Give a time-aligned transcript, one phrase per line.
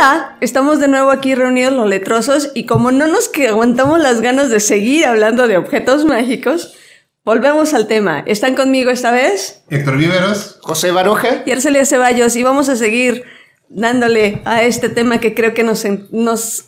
[0.00, 4.22] Hola, estamos de nuevo aquí reunidos los letrosos y como no nos que aguantamos las
[4.22, 6.72] ganas de seguir hablando de objetos mágicos,
[7.22, 8.20] volvemos al tema.
[8.20, 9.62] ¿Están conmigo esta vez?
[9.68, 13.24] Héctor Viveros, José Baroja y Arcelia Ceballos y vamos a seguir
[13.68, 16.64] dándole a este tema que creo que nos, nos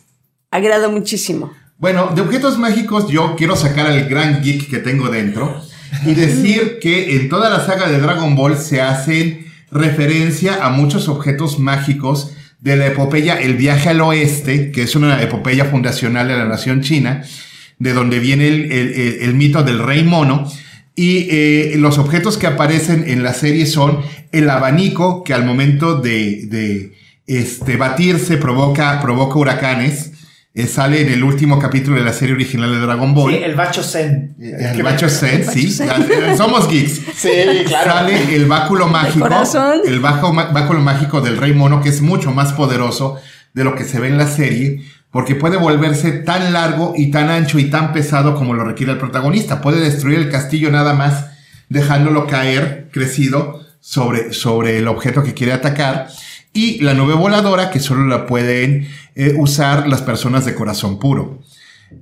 [0.51, 1.51] agrada muchísimo.
[1.79, 5.59] Bueno, de objetos mágicos yo quiero sacar al gran geek que tengo dentro
[6.05, 11.09] y decir que en toda la saga de Dragon Ball se hacen referencia a muchos
[11.09, 16.37] objetos mágicos de la epopeya El viaje al oeste, que es una epopeya fundacional de
[16.37, 17.23] la nación china,
[17.77, 20.49] de donde viene el, mito del rey mono.
[20.95, 23.99] Y eh, los objetos que aparecen en la serie son
[24.31, 26.93] el abanico, que al momento de, de
[27.27, 30.12] este, batirse provoca, provoca huracanes.
[30.55, 33.33] Eh, sale en el último capítulo de la serie original de Dragon Ball.
[33.33, 34.35] Sí, el Bacho Zen.
[34.39, 35.71] Eh, el, Bacho Zen, sí.
[36.37, 37.01] Somos geeks.
[37.15, 37.29] Sí,
[37.65, 37.91] claro.
[37.91, 39.27] Sale el báculo mágico.
[39.83, 43.19] El báculo mágico del Rey Mono, que es mucho más poderoso
[43.53, 47.29] de lo que se ve en la serie, porque puede volverse tan largo y tan
[47.29, 49.59] ancho y tan pesado como lo requiere el protagonista.
[49.59, 51.31] Puede destruir el castillo nada más,
[51.69, 56.09] dejándolo caer crecido sobre, sobre el objeto que quiere atacar.
[56.53, 61.41] Y la nube voladora, que solo la pueden eh, usar las personas de corazón puro.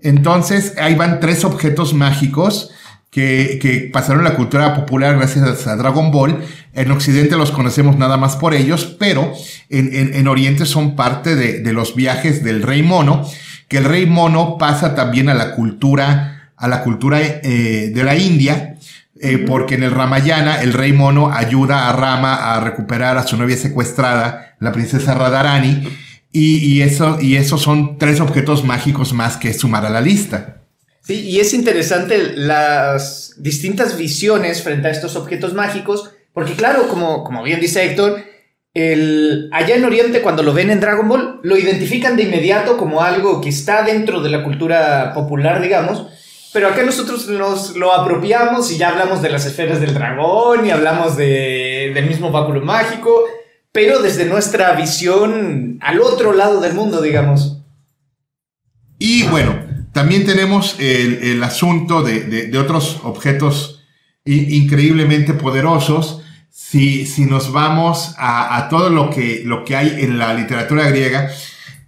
[0.02, 2.72] Entonces, ahí van tres objetos mágicos
[3.10, 6.44] que, que, pasaron la cultura popular gracias a Dragon Ball.
[6.74, 9.34] En Occidente los conocemos nada más por ellos, pero
[9.70, 13.28] en, en, en Oriente son parte de, de, los viajes del Rey Mono,
[13.68, 18.16] que el Rey Mono pasa también a la cultura, a la cultura eh, de la
[18.16, 18.78] India,
[19.22, 23.38] eh, porque en el Ramayana el Rey Mono ayuda a Rama a recuperar a su
[23.38, 25.88] novia secuestrada, la princesa Radharani,
[26.34, 30.62] y, eso, y esos son tres objetos mágicos más que sumar a la lista.
[31.02, 37.24] Sí, y es interesante las distintas visiones frente a estos objetos mágicos, porque claro, como,
[37.24, 38.24] como bien dice Héctor,
[38.74, 43.02] el, allá en Oriente cuando lo ven en Dragon Ball, lo identifican de inmediato como
[43.02, 46.08] algo que está dentro de la cultura popular, digamos,
[46.54, 50.72] pero acá nosotros nos lo apropiamos y ya hablamos de las esferas del dragón y
[50.72, 53.26] hablamos de, del mismo báculo mágico
[53.72, 57.58] pero desde nuestra visión al otro lado del mundo, digamos.
[59.00, 59.56] Y bueno,
[59.94, 63.84] también tenemos el, asunto de, otros objetos
[64.26, 66.22] increíblemente poderosos.
[66.50, 71.32] Si, si nos vamos a, todo lo que, lo que hay en la literatura griega,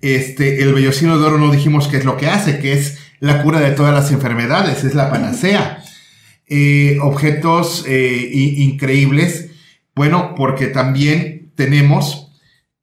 [0.02, 3.42] este, el vellocino de oro no dijimos qué es lo que hace, que es la
[3.42, 5.82] cura de todas las enfermedades, es la panacea.
[6.46, 9.52] Eh, objetos eh, increíbles,
[9.96, 12.34] bueno, porque también tenemos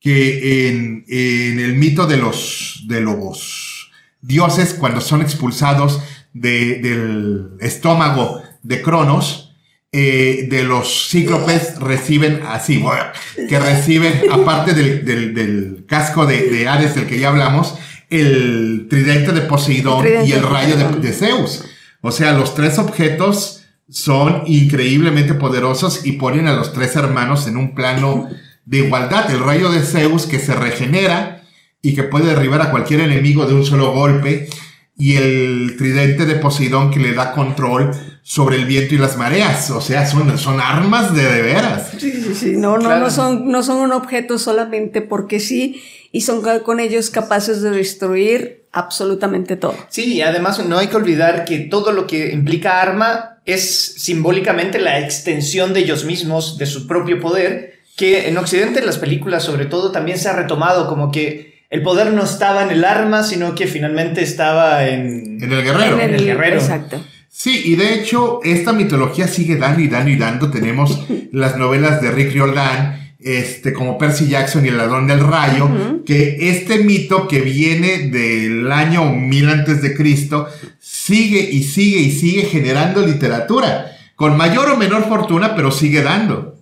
[0.00, 3.91] que en, el mito de los, de los
[4.23, 6.03] dioses, cuando son expulsados
[6.33, 9.55] del estómago de Cronos,
[9.93, 12.83] eh, de los cíclopes reciben así,
[13.47, 17.75] que reciben, aparte del, casco de, de, Hades del que ya hablamos,
[18.10, 21.65] el tridente de Poseidón y el rayo de, de Zeus.
[22.00, 27.56] O sea, los tres objetos son increíblemente poderosos y ponen a los tres hermanos en
[27.56, 28.28] un plano
[28.65, 31.43] de igualdad, el rayo de Zeus que se regenera
[31.82, 34.49] y que puede derribar a cualquier enemigo de un solo golpe,
[34.97, 37.91] y el tridente de Poseidón que le da control
[38.31, 39.73] sobre el viento y las mareas.
[39.73, 41.91] O sea, son, son armas de, de veras.
[41.99, 42.53] Sí, sí, sí.
[42.57, 45.83] No, no, no, son, no son un objeto solamente porque sí,
[46.13, 49.75] y son con ellos capaces de destruir absolutamente todo.
[49.89, 54.79] Sí, y además no hay que olvidar que todo lo que implica arma es simbólicamente
[54.79, 59.43] la extensión de ellos mismos, de su propio poder, que en Occidente en las películas
[59.43, 63.25] sobre todo también se ha retomado como que el poder no estaba en el arma,
[63.25, 66.01] sino que finalmente estaba en, en el guerrero.
[66.01, 66.61] En el, guerrero.
[66.61, 67.01] Exacto.
[67.33, 70.51] Sí, y de hecho esta mitología sigue dando y dando y dando.
[70.51, 75.69] Tenemos las novelas de Rick Riordan, este, como Percy Jackson y el ladrón del rayo,
[76.05, 80.49] que este mito que viene del año 1000 antes de Cristo
[80.81, 86.59] sigue y sigue y sigue generando literatura, con mayor o menor fortuna, pero sigue dando.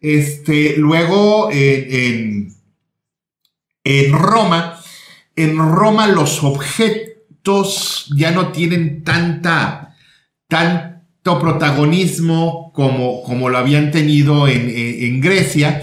[0.00, 2.54] Este, luego en,
[3.84, 4.80] en Roma,
[5.34, 9.85] en Roma los objetos ya no tienen tanta,
[10.48, 15.82] tanto protagonismo como, como lo habían tenido en, en Grecia,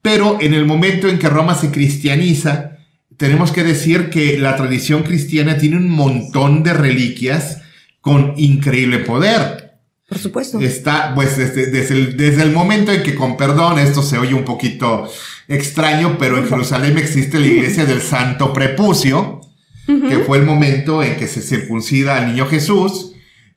[0.00, 2.78] pero en el momento en que Roma se cristianiza,
[3.16, 7.62] tenemos que decir que la tradición cristiana tiene un montón de reliquias
[8.00, 9.78] con increíble poder.
[10.08, 10.60] Por supuesto.
[10.60, 15.08] Está, pues, desde, desde, el, momento en que, con perdón, esto se oye un poquito
[15.48, 19.40] extraño, pero en Jerusalén existe la iglesia del Santo Prepucio,
[19.86, 23.11] que fue el momento en que se circuncida al niño Jesús.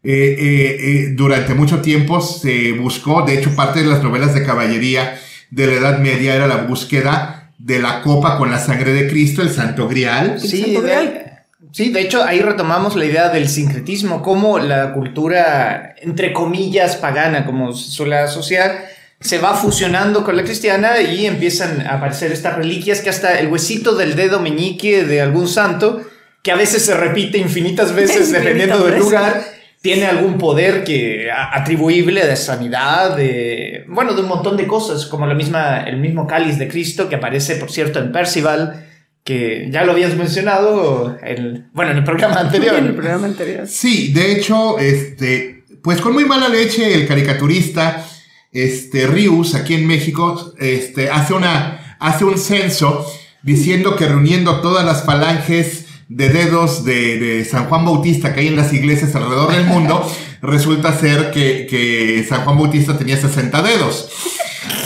[0.07, 4.45] Eh, eh, eh, durante mucho tiempo se buscó, de hecho, parte de las novelas de
[4.45, 5.19] caballería
[5.49, 9.41] de la Edad Media era la búsqueda de la copa con la sangre de Cristo,
[9.41, 10.39] el Santo Grial.
[10.39, 11.39] Sí, Santo de, Grial.
[11.71, 17.43] sí, de hecho ahí retomamos la idea del sincretismo, como la cultura, entre comillas, pagana,
[17.43, 18.85] como se suele asociar,
[19.19, 23.47] se va fusionando con la cristiana y empiezan a aparecer estas reliquias que hasta el
[23.47, 26.03] huesito del dedo meñique de algún santo,
[26.43, 29.54] que a veces se repite infinitas veces dependiendo del lugar,
[29.85, 35.05] tiene algún poder que a- atribuible de sanidad, de bueno, de un montón de cosas,
[35.05, 38.83] como la misma el mismo cáliz de Cristo que aparece, por cierto, en Percival,
[39.23, 42.75] que ya lo habías mencionado el, bueno, en el programa anterior.
[42.79, 43.67] En el programa anterior.
[43.67, 48.03] Sí, de hecho, este, pues con muy mala leche, el caricaturista,
[48.51, 53.05] este, Rius, aquí en México, este, hace una, hace un censo
[53.43, 58.47] diciendo que reuniendo todas las falanges de dedos de, de San Juan Bautista que hay
[58.47, 60.09] en las iglesias alrededor del mundo,
[60.41, 64.09] resulta ser que, que San Juan Bautista tenía 60 dedos.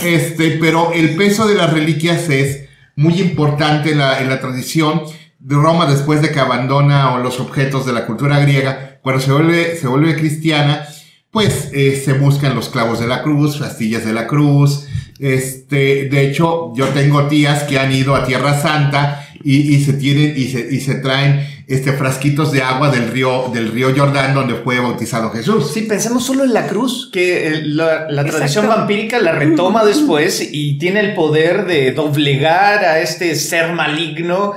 [0.04, 5.02] Este, pero el peso de las reliquias es muy importante en la, en la tradición
[5.38, 8.98] de Roma después de que abandona los objetos de la cultura griega.
[9.02, 10.86] Cuando se vuelve, se vuelve cristiana,
[11.30, 14.86] pues eh, se buscan los clavos de la cruz, astillas de la cruz.
[15.18, 19.94] Este, de hecho, yo tengo tías que han ido a Tierra Santa y, y se
[19.94, 24.34] tienen y se, y se traen este frasquitos de agua del río del río Jordán
[24.34, 25.70] donde fue bautizado Jesús.
[25.72, 30.46] Sí, pensemos solo en la cruz, que eh, la, la tradición vampírica la retoma después
[30.52, 34.54] y tiene el poder de doblegar a este ser maligno.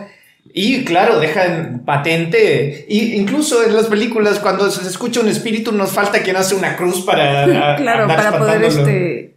[0.55, 2.85] Y claro, dejan patente.
[2.87, 6.75] Y incluso en las películas, cuando se escucha un espíritu, nos falta quien hace una
[6.75, 7.73] cruz para.
[7.73, 9.35] a- Claro, andar para poder este,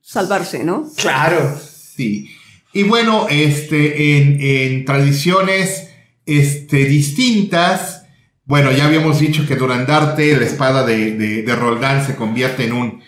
[0.00, 0.88] salvarse, ¿no?
[0.96, 1.58] Claro.
[1.96, 2.28] Sí.
[2.72, 5.90] Y bueno, este, en, en tradiciones
[6.26, 8.06] este, distintas,
[8.44, 12.72] bueno, ya habíamos dicho que Durandarte, la espada de, de, de Roldán, se convierte en
[12.72, 13.02] un,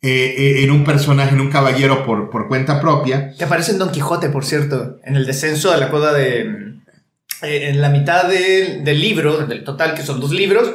[0.00, 3.32] eh, eh, en un personaje, en un caballero por, por cuenta propia.
[3.36, 6.40] Que aparece en Don Quijote, por cierto, en el descenso a la cueva de.
[7.42, 10.74] eh, en la mitad de- del libro, del total, que son dos libros,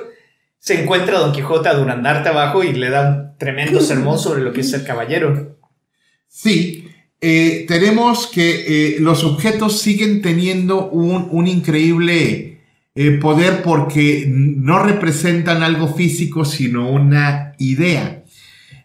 [0.59, 4.51] se encuentra Don Quijote a Durandarte abajo y le da un tremendo sermón sobre lo
[4.53, 5.57] que es ser caballero.
[6.27, 6.86] Sí,
[7.19, 12.59] eh, tenemos que eh, los objetos siguen teniendo un, un increíble
[12.93, 18.23] eh, poder porque no representan algo físico, sino una idea.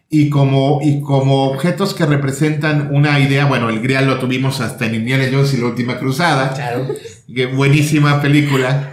[0.09, 4.85] Y como, y como objetos que representan una idea, bueno, el Grial lo tuvimos hasta
[4.85, 6.53] en Indiana Jones y la última cruzada.
[6.53, 6.87] Claro.
[7.33, 8.92] que buenísima película.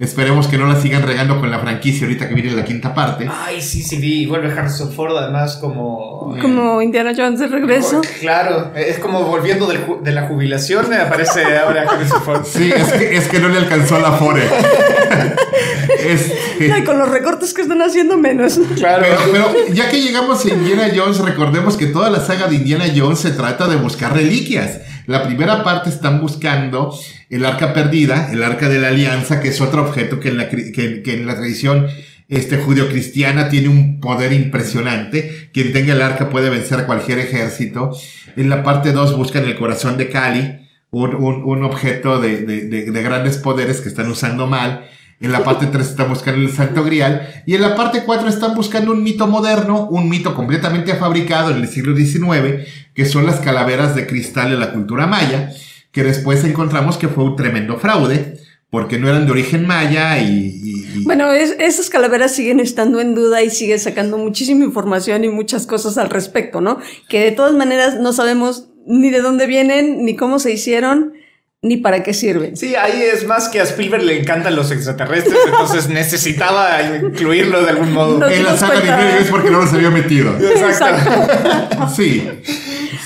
[0.00, 3.28] Esperemos que no la sigan regando con la franquicia ahorita que viene la quinta parte.
[3.28, 4.22] Ay, sí, sí, vi.
[4.22, 6.36] Y vuelve Harrison Ford, además, como.
[6.40, 8.00] Como Indiana Jones de regreso.
[8.20, 12.44] Claro, es como volviendo del ju- de la jubilación, aparece ahora Harrison Ford.
[12.44, 14.42] Sí, es que, es que no le alcanzó la Fore.
[15.98, 18.58] Este, Ay, con los recortes que están haciendo menos.
[18.76, 19.04] Claro.
[19.32, 22.84] pero, pero ya que llegamos a Indiana Jones, recordemos que toda la saga de Indiana
[22.94, 24.80] Jones se trata de buscar reliquias.
[25.06, 26.94] La primera parte están buscando
[27.30, 30.48] el arca perdida, el arca de la alianza, que es otro objeto que en la,
[30.48, 31.86] que, en la tradición
[32.28, 35.50] este, judio-cristiana tiene un poder impresionante.
[35.52, 37.90] Quien tenga el arca puede vencer a cualquier ejército.
[38.36, 40.58] En la parte 2 buscan el corazón de Cali,
[40.90, 44.86] un, un- objeto de, de- de- de grandes poderes que están usando mal.
[45.20, 47.42] En la parte 3 están buscando el Santo Grial.
[47.46, 51.58] Y en la parte 4 están buscando un mito moderno, un mito completamente fabricado en
[51.58, 55.50] el siglo XIX, que son las calaveras de cristal de la cultura maya,
[55.98, 58.38] que después encontramos que fue un tremendo fraude,
[58.70, 61.02] porque no eran de origen maya y...
[61.04, 65.66] Bueno, es- esas calaveras siguen estando en duda y siguen sacando muchísima información y muchas
[65.66, 66.78] cosas al respecto, ¿no?
[67.08, 71.14] Que de todas maneras no sabemos ni de dónde vienen, ni cómo se hicieron,
[71.60, 72.56] ni para qué sirven.
[72.56, 77.70] Sí, ahí es más que a Spielberg le encantan los extraterrestres, entonces necesitaba incluirlo de
[77.70, 78.18] algún modo.
[78.18, 78.28] No.
[78.28, 80.36] en la nos saga de cuenta- Jones porque no los había metido.
[80.38, 81.10] Exacto.
[81.96, 82.28] Sí.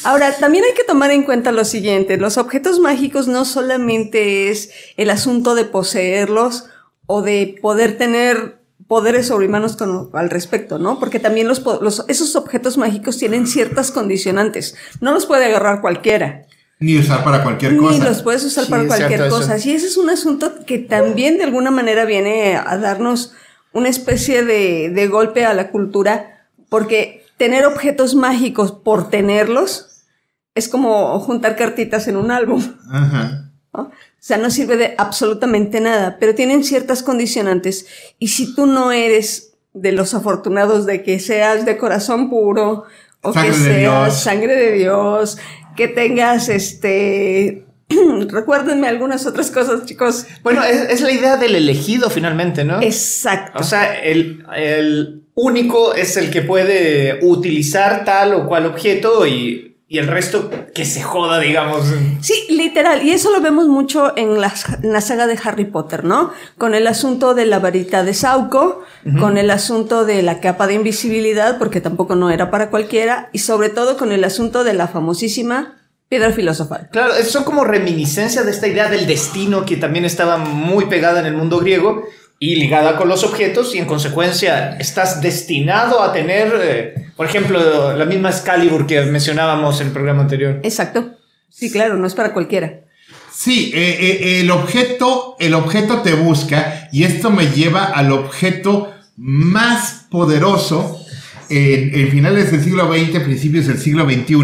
[0.05, 4.71] Ahora, también hay que tomar en cuenta lo siguiente, los objetos mágicos no solamente es
[4.97, 6.67] el asunto de poseerlos
[7.07, 10.99] o de poder tener poderes sobrehumanos con, al respecto, ¿no?
[10.99, 14.75] Porque también los, po- los- esos objetos mágicos tienen ciertas condicionantes.
[15.01, 16.43] No los puede agarrar cualquiera.
[16.83, 18.05] Ni usar para cualquier Ni cosa.
[18.05, 19.57] los puedes usar Sí, para cualquier cosa.
[19.57, 19.69] eso.
[19.69, 23.33] Y ese es un asunto que también de alguna manera viene a darnos
[23.73, 30.05] una especie de, de golpe a la cultura, porque tener objetos mágicos por tenerlos
[30.55, 32.63] es como juntar cartitas en un álbum.
[32.91, 33.51] Ajá.
[33.73, 33.83] ¿no?
[33.85, 33.91] O
[34.25, 37.87] sea, no sirve de absolutamente nada, pero tienen ciertas condicionantes.
[38.19, 42.85] Y si tú no eres de los afortunados de que seas de corazón puro,
[43.23, 44.21] o Sangre que de seas Dios.
[44.23, 45.39] sangre de Dios,
[45.77, 47.67] que tengas este.
[48.29, 50.27] Recuérdenme algunas otras cosas, chicos.
[50.43, 52.81] Bueno, es, es la idea del elegido finalmente, ¿no?
[52.81, 53.59] Exacto.
[53.59, 59.72] O sea, el, el único es el que puede utilizar tal o cual objeto y,
[59.93, 61.85] y el resto que se joda, digamos.
[62.23, 63.03] Sí, literal.
[63.03, 64.51] Y eso lo vemos mucho en la,
[64.83, 66.33] en la saga de Harry Potter, ¿no?
[66.57, 68.81] Con el asunto de la varita de Sauco,
[69.21, 73.41] con el asunto de la capa de invisibilidad, porque tampoco no era para cualquiera, y
[73.41, 75.77] sobre todo con el asunto de la famosísima
[76.09, 76.89] piedra filosofal.
[76.91, 81.27] Claro, son como reminiscencias de esta idea del destino que también estaba muy pegada en
[81.27, 82.09] el mundo griego
[82.43, 87.97] y ligada con los objetos y en consecuencia estás destinado a tener, eh, por ejemplo,
[87.97, 90.59] la misma Excalibur que mencionábamos en el programa anterior.
[90.65, 91.13] Exacto.
[91.49, 92.81] Sí, claro, no es para cualquiera.
[93.33, 98.93] Sí, eh, eh, el objeto, el objeto te busca y esto me lleva al objeto
[99.17, 100.99] más poderoso
[101.49, 104.35] en, en finales del siglo XX, principios del siglo XXI,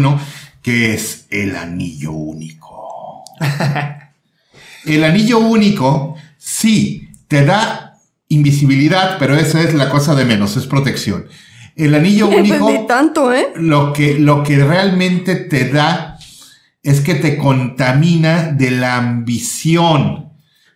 [0.63, 3.25] que es el anillo único.
[4.85, 7.88] el anillo único, sí, te da
[8.29, 11.27] invisibilidad, pero eso es la cosa de menos, es protección.
[11.75, 13.47] El anillo único, tanto, ¿eh?
[13.55, 16.17] lo, que, lo que realmente te da
[16.81, 20.29] es que te contamina de la ambición,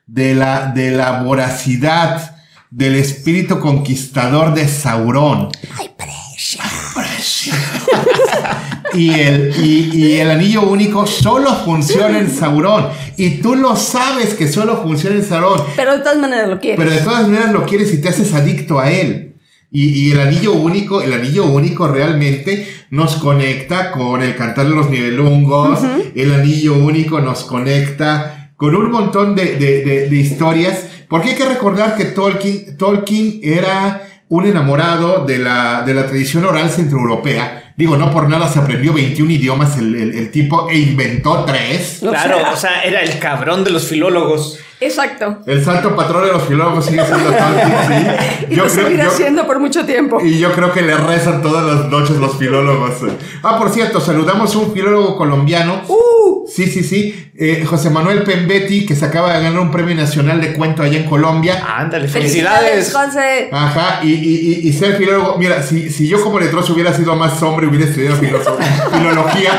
[0.05, 2.37] de la, de la voracidad,
[2.69, 5.49] del espíritu conquistador de Sauron.
[5.77, 7.53] Ay, precio.
[8.93, 12.87] y, el, y, el anillo único solo funciona en Sauron.
[13.17, 15.61] Y tú lo sabes que solo funciona en Sauron.
[15.75, 16.77] Pero de todas maneras lo quieres.
[16.77, 19.35] Pero de todas maneras lo quieres y te haces adicto a él.
[19.75, 24.89] Y, el anillo único, el anillo único realmente nos conecta con el cantar de los
[24.89, 25.79] nivelungos.
[26.13, 30.85] El anillo único nos conecta con un montón de, de, de historias.
[31.09, 36.43] Porque hay que recordar que Tolkien, Tolkien era un enamorado de la, de la tradición
[36.45, 37.62] oral centroeuropea.
[37.75, 41.97] Digo, no por nada se aprendió 21 idiomas el, el, tipo e inventó tres.
[42.01, 44.59] Claro, o sea, era el cabrón de los filólogos.
[44.85, 45.39] Exacto.
[45.45, 48.45] El santo patrón de los filólogos sigue siendo Tolkien, sí.
[48.49, 50.19] Y yo lo seguirá siendo por mucho tiempo.
[50.21, 52.93] Y yo creo que le rezan todas las noches los filólogos.
[53.41, 55.81] Ah, por cierto, saludamos a un filólogo colombiano.
[55.87, 56.45] Uh.
[56.47, 57.31] Sí, sí, sí.
[57.35, 60.99] Eh, José Manuel Pembetti, que se acaba de ganar un premio nacional de cuento allá
[60.99, 61.63] en Colombia.
[61.65, 62.93] Ándale, felicidades.
[62.93, 63.49] José.
[63.51, 65.37] Ajá, y, y, y, ser filólogo.
[65.37, 68.17] Mira, si, si yo como letroso hubiera sido más hombre, hubiera estudiado
[68.97, 69.51] filología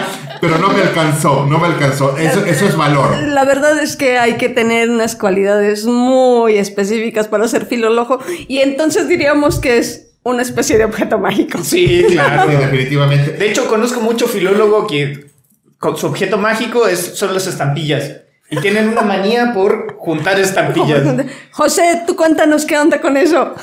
[0.45, 2.19] pero no me alcanzó, no me alcanzó.
[2.19, 3.17] Eso, eso es valor.
[3.29, 8.59] La verdad es que hay que tener unas cualidades muy específicas para ser filólogo y
[8.59, 11.65] entonces diríamos que es una especie de objeto mágico.
[11.65, 12.47] Sí, claro.
[12.47, 13.33] definitivamente.
[13.33, 15.31] De hecho, conozco mucho filólogo que
[15.79, 18.21] con su objeto mágico es, son las estampillas.
[18.51, 21.03] Y tienen una manía por juntar estampillas.
[21.53, 23.55] José, tú cuéntanos qué onda con eso.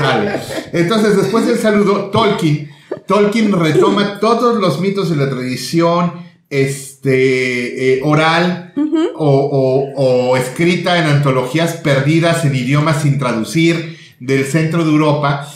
[0.00, 0.40] Vale.
[0.72, 2.69] Entonces, después del saludo, Tolkien
[3.06, 6.12] Tolkien retoma todos los mitos de la tradición
[6.48, 8.74] este, eh, oral
[9.16, 15.48] o, escrita en antologías perdidas en idiomas sin traducir del centro de Europa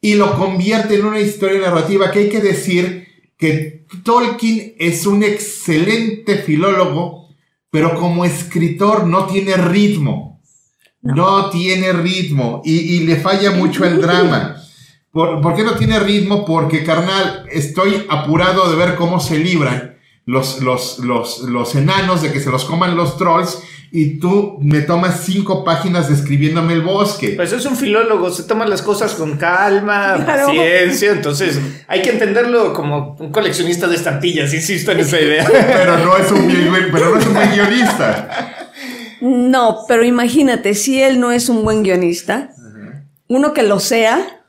[0.00, 3.06] y lo convierte en una historia narrativa que hay que decir
[3.38, 7.28] que Tolkien es un excelente filólogo,
[7.70, 10.42] pero como escritor no tiene ritmo.
[11.00, 14.56] No, tiene ritmo y, y le falla mucho el drama.
[15.14, 16.44] ¿Por, qué no tiene ritmo?
[16.44, 22.32] Porque, carnal, estoy apurado de ver cómo se libran los, los, los, los enanos de
[22.32, 27.34] que se los coman los trolls y tú me tomas cinco páginas describiéndome el bosque.
[27.36, 32.72] Pues es un filólogo, se toman las cosas con calma, paciencia, entonces hay que entenderlo
[32.72, 35.46] como un coleccionista de estampillas, insisto en esa idea.
[35.48, 36.52] pero no es un,
[36.90, 38.68] pero no es un buen guionista.
[39.20, 42.50] No, pero imagínate, si él no es un buen guionista,
[43.28, 44.43] uno que lo sea,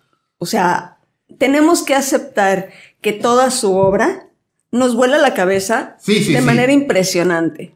[0.46, 0.98] o sea,
[1.40, 2.70] tenemos que aceptar
[3.02, 4.28] que toda su obra
[4.72, 7.76] nos vuela la cabeza de manera impresionante.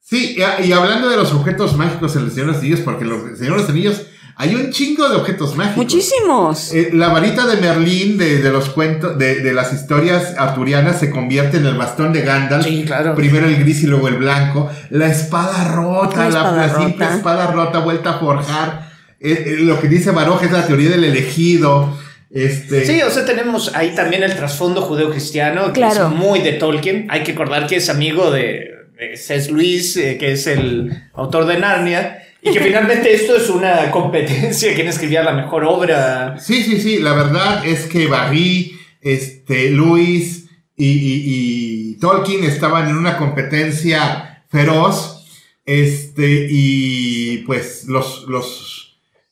[0.00, 3.10] Sí, y hablando de los objetos mágicos en el Señor de los Anillos, porque en
[3.10, 5.76] los Señor de los Anillos hay un chingo de objetos mágicos.
[5.76, 6.72] Muchísimos.
[6.72, 11.66] Eh, la varita de Merlín de, los cuentos, de, las historias arturianas se convierte en
[11.66, 12.64] el bastón de Gandalf.
[12.64, 13.14] Sí, claro.
[13.14, 14.68] Primero el gris y luego el blanco.
[14.90, 18.92] La espada rota, la, simple espada rota vuelta a forjar.
[19.20, 21.96] Eh, eh, lo que dice Baruch es la teoría del elegido.
[22.30, 22.84] Este...
[22.84, 27.06] Sí, o sea, tenemos ahí también el trasfondo judeo-cristiano, que es muy de Tolkien.
[27.10, 31.58] Hay que recordar que es amigo de, de Luis, eh, que es el autor de
[31.58, 32.22] Narnia.
[32.42, 36.38] Y que finalmente esto es una competencia, quién escribía la mejor obra.
[36.38, 43.16] Sí, sí, sí, la verdad es que Barry, este, Luis y, Tolkien estaban en una
[43.16, 45.26] competencia feroz,
[45.64, 48.87] este, y pues los, los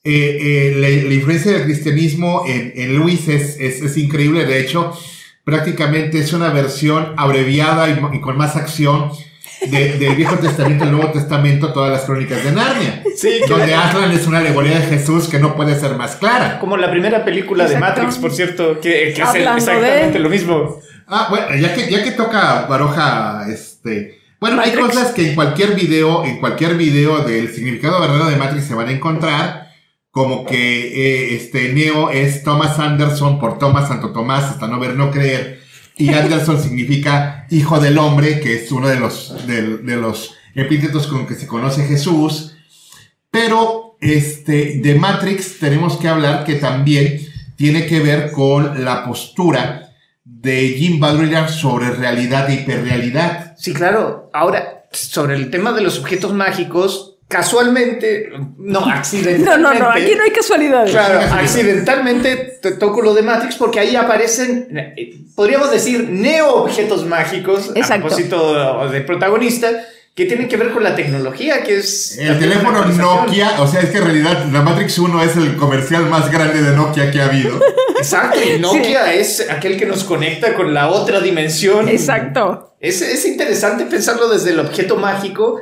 [0.07, 4.45] eh, eh, la, influencia del cristianismo en, Luis es, es, increíble.
[4.45, 4.97] De hecho,
[5.45, 9.11] prácticamente es una versión abreviada y, con más acción
[9.69, 13.03] de- del Viejo Testamento al Nuevo Testamento todas las crónicas de Narnia.
[13.17, 16.61] Sí, Donde Aslan es una alegoría de Jesús que no puede ser más clara.
[16.61, 17.79] Como la primera película de.
[17.79, 20.81] Matrix, por cierto, que, que hace exactamente de- lo mismo.
[21.09, 24.21] Ah, bueno, ya que, ya que toca Baroja, este.
[24.39, 28.67] Bueno, hay cosas que en cualquier video, en cualquier video del significado verdadero de Matrix
[28.67, 29.66] se van a encontrar.
[30.17, 34.95] Como que eh, este Neo es Thomas Anderson por Thomas Santo Tomás, hasta no ver,
[34.95, 35.61] no creer.
[35.95, 41.07] Y Anderson significa hijo del hombre, que es uno de los, de, de los epítetos
[41.07, 42.57] con que se conoce Jesús.
[43.31, 47.21] Pero este, de Matrix tenemos que hablar que también
[47.57, 49.93] tiene que ver con la postura
[50.25, 53.55] de Jim Baudrillard sobre realidad e hiperrealidad.
[53.59, 54.31] Sí, claro.
[54.33, 59.59] Ahora, sobre el tema de los objetos mágicos, casualmente, no, No, accidentalmente.
[59.59, 60.91] no, no, aquí no hay casualidades.
[60.91, 64.95] Claro, accidentalmente te toco lo de Matrix porque ahí aparecen,
[65.35, 69.71] podríamos decir, neo-objetos mágicos, a propósito del protagonista,
[70.15, 72.17] que tienen que ver con la tecnología, que es...
[72.17, 72.83] El teléfono.
[72.87, 76.63] Nokia, o sea, es que en realidad la Matrix 1 es el comercial más grande
[76.63, 77.61] de Nokia que ha habido.
[77.99, 81.87] Exacto, y Nokia es aquel que nos conecta con la otra dimensión.
[81.91, 82.77] Exacto.
[82.81, 85.61] Es, es interesante pensarlo desde el objeto mágico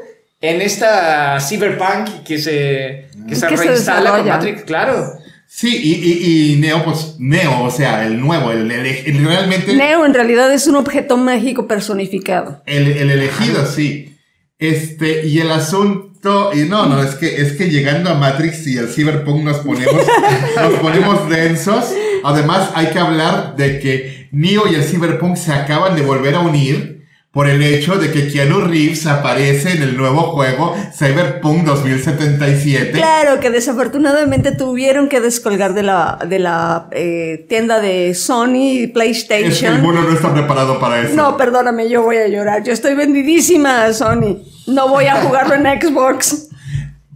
[0.50, 4.26] en esta cyberpunk que se, que se Que se reinstala con.
[4.28, 5.12] Matrix, claro.
[5.46, 9.72] Sí, y, y, y Neo, pues Neo, o sea, el nuevo, el, el- el- realmente
[9.74, 12.62] Neo en realidad es un objeto mágico personificado.
[12.66, 14.16] el, el elegido, sí.
[14.58, 18.78] Este, y el asunto, y no, no, es que, es que llegando a Matrix y
[18.78, 19.94] al Cyberpunk nos ponemos,
[20.60, 21.84] nos ponemos densos.
[22.24, 26.40] Además, hay que hablar de que Neo y el Cyberpunk se acaban de volver a
[26.40, 27.03] unir
[27.34, 32.92] por el hecho de que Keanu Reeves aparece en el nuevo juego Cyberpunk 2077.
[32.92, 38.70] Claro que desafortunadamente tuvieron que descolgar de la, de la eh, tienda de Sony y
[38.70, 39.82] Es que el PlayStation.
[39.82, 41.16] mono no está preparado para eso.
[41.16, 42.62] No, perdóname, yo voy a llorar.
[42.62, 44.38] Yo estoy vendidísima a Sony.
[44.68, 46.50] No voy a jugarlo en Xbox.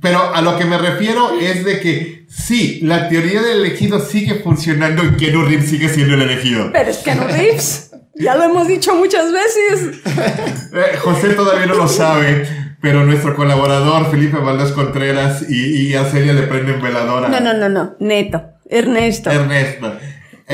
[0.02, 4.40] Pero a lo que me refiero es de que sí, la teoría del elegido sigue
[4.42, 6.70] funcionando y Keanu Reeves sigue siendo el elegido.
[6.72, 7.87] Pero es no Reeves.
[8.18, 10.00] Ya lo hemos dicho muchas veces.
[10.70, 12.46] Eh, José todavía no lo sabe,
[12.82, 17.28] pero nuestro colaborador Felipe Valdés Contreras y, y a Celia le prenden veladora.
[17.28, 17.96] No, no, no, no.
[18.00, 18.42] Neto.
[18.68, 19.30] Ernesto.
[19.30, 19.86] Ernesto.
[19.88, 19.94] Le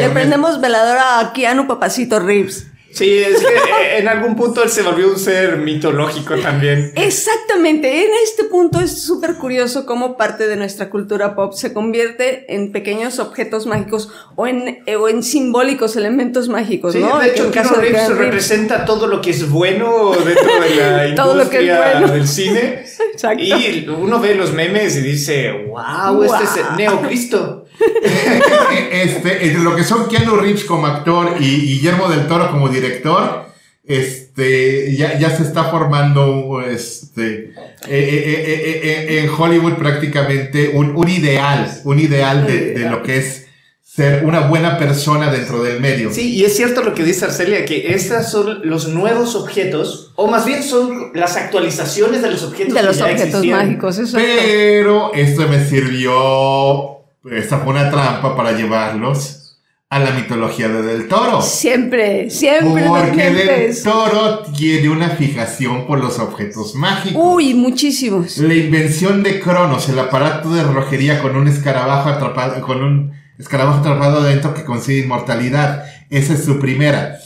[0.02, 0.12] Ernesto.
[0.14, 2.68] prendemos veladora a Keanu Papacito Reeves.
[2.94, 6.92] Sí, es que eh, en algún punto él se volvió un ser mitológico también.
[6.94, 12.54] Exactamente, en este punto es súper curioso cómo parte de nuestra cultura pop se convierte
[12.54, 17.18] en pequeños objetos mágicos o en, eh, o en simbólicos elementos mágicos, Sí, ¿no?
[17.18, 18.08] de hecho, En Reeves Keanu Reeves.
[18.18, 20.76] representa todo lo que es bueno dentro de
[21.08, 22.12] la Todo lo que es industria bueno.
[22.12, 22.84] del cine.
[23.12, 23.42] Exacto.
[23.42, 26.76] Y uno ve los memes y dice, wow, este es el Wow.
[26.76, 27.64] Neocristo.
[28.90, 33.46] Este, entre lo que son Keanu Reeves como actor y Guillermo del Toro como director,
[33.84, 37.54] este, ya, ya se está formando este, eh,
[37.88, 43.02] eh, eh, eh, eh, en Hollywood prácticamente un, un ideal, un ideal de, de lo
[43.02, 43.46] que es
[43.82, 46.12] ser una buena persona dentro del medio.
[46.12, 50.26] Sí, y es cierto lo que dice Arcelia, que estos son los nuevos objetos, o
[50.26, 53.58] más bien son las actualizaciones de los objetos de que los ya objetos existían.
[53.66, 56.93] mágicos, eso Pero esto me sirvió,
[57.30, 59.44] esta fue una trampa para llevarlos
[59.88, 61.40] a la mitología de Del Toro.
[61.40, 63.82] Siempre, siempre Porque Del.
[63.82, 67.22] Toro tiene una fijación por los objetos mágicos.
[67.24, 68.38] Uy, muchísimos.
[68.38, 73.78] La invención de Cronos, el aparato de relojería con un escarabajo atrapado, con un escarabajo
[73.78, 75.84] atrapado adentro que consigue inmortalidad.
[76.10, 77.18] Esa es su primera.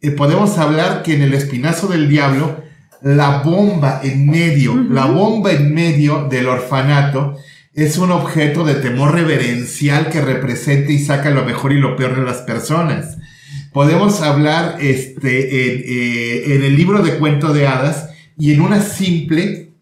[0.00, 2.62] Eh, podemos hablar que en el espinazo del diablo,
[3.02, 7.36] la bomba en medio, la bomba en medio del orfanato,
[7.74, 12.16] es un objeto de temor reverencial que representa y saca lo mejor y lo peor
[12.16, 13.18] de las personas.
[13.72, 18.80] Podemos hablar este, en, eh, en el libro de cuento de hadas y en una
[18.80, 19.72] simple,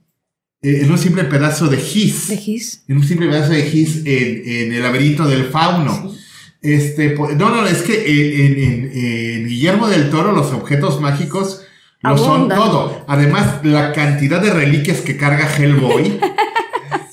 [0.62, 2.84] eh, en un simple pedazo de gis ¿De Gis?
[2.88, 6.14] en un simple pedazo de gis en, en el laberinto del fauno.
[6.62, 11.62] Este, no, no, es que en, en- Guillermo del Toro los objetos mágicos
[12.02, 13.04] lo son todo.
[13.08, 16.18] Además, la cantidad de reliquias que carga Hellboy.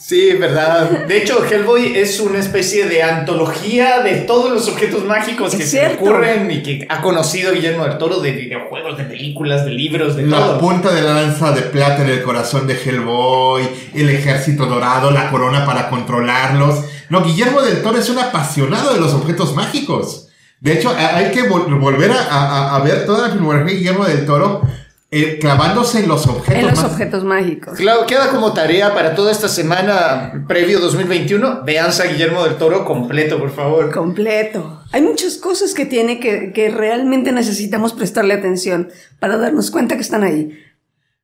[0.09, 1.05] Sí, verdad.
[1.05, 5.85] De hecho, Hellboy es una especie de antología de todos los objetos mágicos que se
[5.85, 10.23] ocurren y que ha conocido Guillermo del Toro de videojuegos, de películas, de libros, de
[10.25, 10.59] la todo.
[10.61, 15.29] punta de la lanza de plata en el corazón de Hellboy, el ejército dorado, la
[15.29, 16.85] corona para controlarlos.
[17.09, 20.29] No, Guillermo del Toro es un apasionado de los objetos mágicos.
[20.59, 24.05] De hecho, hay que vol- volver a, a- a ver toda la filmografía de Guillermo
[24.05, 24.63] del Toro
[25.11, 26.91] eh, clavándose en los objetos En los mágicos.
[26.91, 27.77] objetos mágicos.
[27.77, 31.63] Claro, queda como tarea para toda esta semana previo 2021.
[31.65, 33.91] Veanse a Guillermo del Toro completo, por favor.
[33.91, 34.83] Completo.
[34.91, 40.01] Hay muchas cosas que tiene que, que realmente necesitamos prestarle atención para darnos cuenta que
[40.01, 40.57] están ahí.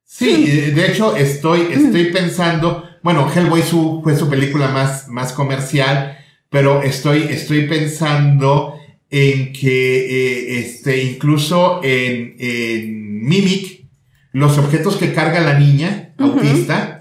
[0.03, 5.31] Sí, eh, de hecho estoy, estoy pensando, bueno, Hellboy su, fue su película más, más
[5.33, 6.17] comercial,
[6.49, 8.75] pero estoy, estoy pensando
[9.09, 13.87] en que eh, este, incluso en, en Mimic,
[14.31, 16.95] los objetos que carga la niña autista,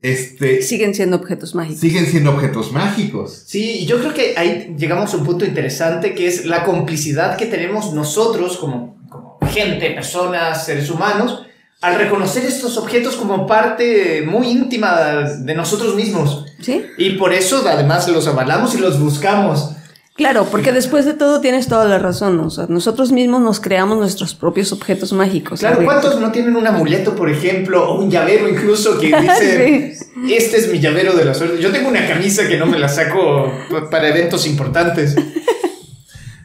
[0.00, 1.80] este, Siguen siendo objetos mágicos.
[1.80, 3.42] siguen siendo objetos mágicos.
[3.46, 7.46] Sí, yo creo que ahí llegamos a un punto interesante que es la complicidad que
[7.46, 11.42] tenemos nosotros como, como gente, personas, seres humanos,
[11.80, 15.00] al reconocer estos objetos como parte muy íntima
[15.40, 16.44] de nosotros mismos.
[16.60, 16.84] ¿Sí?
[16.96, 19.72] Y por eso además los avalamos y los buscamos.
[20.18, 22.38] Claro, porque después de todo tienes toda la razón.
[22.40, 25.60] O sea, nosotros mismos nos creamos nuestros propios objetos mágicos.
[25.60, 25.86] Claro, ¿sabes?
[25.86, 29.96] ¿cuántos no tienen un amuleto, por ejemplo, o un llavero incluso que dice,
[30.28, 31.62] este es mi llavero de la suerte?
[31.62, 35.14] Yo tengo una camisa que no me la saco pa- para eventos importantes.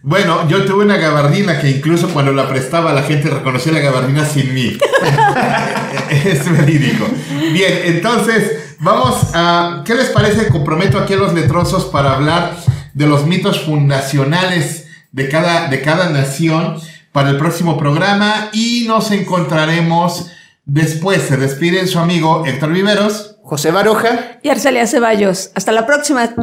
[0.05, 4.25] Bueno, yo tuve una gabardina que incluso cuando la prestaba la gente reconocía la gabardina
[4.25, 4.77] sin mí.
[6.09, 7.05] es verídico.
[7.53, 9.81] Bien, entonces vamos a...
[9.85, 10.47] ¿Qué les parece?
[10.49, 12.53] Comprometo aquí a los letrosos para hablar
[12.93, 16.79] de los mitos fundacionales de cada, de cada nación
[17.11, 20.31] para el próximo programa y nos encontraremos
[20.65, 21.21] después.
[21.21, 23.37] Se despide su amigo Héctor Viveros.
[23.43, 24.39] José Baroja.
[24.41, 25.51] Y Arcelia Ceballos.
[25.53, 26.33] Hasta la próxima.